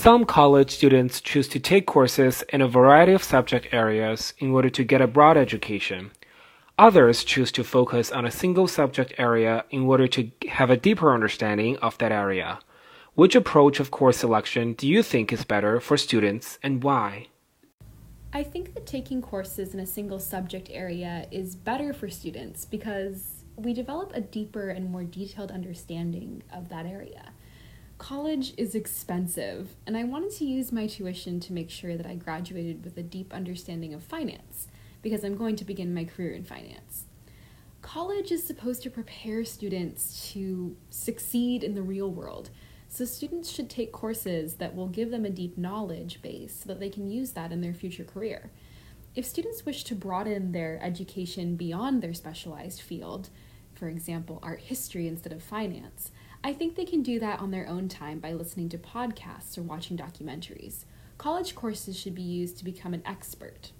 Some 0.00 0.24
college 0.24 0.70
students 0.70 1.20
choose 1.20 1.46
to 1.48 1.60
take 1.60 1.84
courses 1.84 2.42
in 2.48 2.62
a 2.62 2.66
variety 2.66 3.12
of 3.12 3.22
subject 3.22 3.68
areas 3.70 4.32
in 4.38 4.50
order 4.50 4.70
to 4.70 4.82
get 4.82 5.02
a 5.02 5.06
broad 5.06 5.36
education. 5.36 6.12
Others 6.78 7.22
choose 7.22 7.52
to 7.52 7.62
focus 7.62 8.10
on 8.10 8.24
a 8.24 8.30
single 8.30 8.66
subject 8.66 9.12
area 9.18 9.66
in 9.68 9.82
order 9.82 10.08
to 10.08 10.30
have 10.48 10.70
a 10.70 10.78
deeper 10.78 11.12
understanding 11.12 11.76
of 11.80 11.98
that 11.98 12.12
area. 12.12 12.60
Which 13.14 13.34
approach 13.34 13.78
of 13.78 13.90
course 13.90 14.16
selection 14.16 14.72
do 14.72 14.88
you 14.88 15.02
think 15.02 15.34
is 15.34 15.44
better 15.44 15.80
for 15.80 15.98
students 15.98 16.58
and 16.62 16.82
why? 16.82 17.26
I 18.32 18.42
think 18.42 18.72
that 18.72 18.86
taking 18.86 19.20
courses 19.20 19.74
in 19.74 19.80
a 19.80 19.86
single 19.86 20.18
subject 20.18 20.70
area 20.72 21.26
is 21.30 21.54
better 21.54 21.92
for 21.92 22.08
students 22.08 22.64
because 22.64 23.44
we 23.54 23.74
develop 23.74 24.12
a 24.14 24.22
deeper 24.22 24.70
and 24.70 24.90
more 24.90 25.04
detailed 25.04 25.50
understanding 25.50 26.42
of 26.54 26.70
that 26.70 26.86
area. 26.86 27.34
College 28.00 28.54
is 28.56 28.74
expensive, 28.74 29.76
and 29.86 29.94
I 29.94 30.04
wanted 30.04 30.30
to 30.38 30.46
use 30.46 30.72
my 30.72 30.86
tuition 30.86 31.38
to 31.40 31.52
make 31.52 31.68
sure 31.68 31.98
that 31.98 32.06
I 32.06 32.14
graduated 32.14 32.82
with 32.82 32.96
a 32.96 33.02
deep 33.02 33.34
understanding 33.34 33.92
of 33.92 34.02
finance, 34.02 34.68
because 35.02 35.22
I'm 35.22 35.36
going 35.36 35.54
to 35.56 35.66
begin 35.66 35.92
my 35.92 36.04
career 36.06 36.32
in 36.32 36.42
finance. 36.42 37.04
College 37.82 38.32
is 38.32 38.42
supposed 38.42 38.82
to 38.84 38.90
prepare 38.90 39.44
students 39.44 40.32
to 40.32 40.78
succeed 40.88 41.62
in 41.62 41.74
the 41.74 41.82
real 41.82 42.10
world, 42.10 42.48
so 42.88 43.04
students 43.04 43.50
should 43.50 43.68
take 43.68 43.92
courses 43.92 44.54
that 44.54 44.74
will 44.74 44.88
give 44.88 45.10
them 45.10 45.26
a 45.26 45.30
deep 45.30 45.58
knowledge 45.58 46.22
base 46.22 46.58
so 46.58 46.68
that 46.68 46.80
they 46.80 46.88
can 46.88 47.10
use 47.10 47.32
that 47.32 47.52
in 47.52 47.60
their 47.60 47.74
future 47.74 48.04
career. 48.04 48.50
If 49.14 49.26
students 49.26 49.66
wish 49.66 49.84
to 49.84 49.94
broaden 49.94 50.52
their 50.52 50.80
education 50.82 51.54
beyond 51.54 52.00
their 52.00 52.14
specialized 52.14 52.80
field, 52.80 53.28
for 53.74 53.90
example, 53.90 54.40
art 54.42 54.60
history 54.60 55.06
instead 55.06 55.34
of 55.34 55.42
finance, 55.42 56.10
I 56.42 56.54
think 56.54 56.74
they 56.74 56.86
can 56.86 57.02
do 57.02 57.20
that 57.20 57.40
on 57.40 57.50
their 57.50 57.68
own 57.68 57.88
time 57.88 58.18
by 58.18 58.32
listening 58.32 58.70
to 58.70 58.78
podcasts 58.78 59.58
or 59.58 59.62
watching 59.62 59.96
documentaries. 59.96 60.84
College 61.18 61.54
courses 61.54 61.98
should 61.98 62.14
be 62.14 62.22
used 62.22 62.56
to 62.58 62.64
become 62.64 62.94
an 62.94 63.02
expert, 63.04 63.72